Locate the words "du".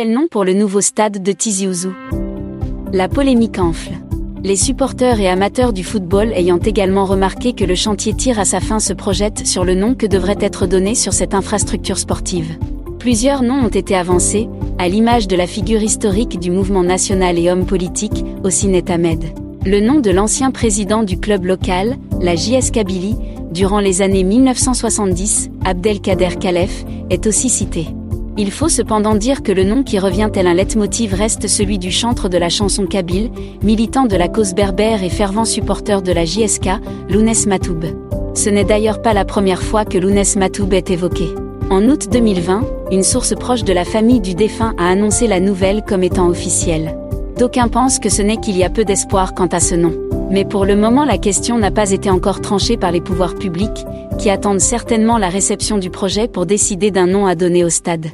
5.72-5.82, 16.38-16.52, 21.02-21.18, 31.76-31.90, 44.20-44.36, 55.76-55.90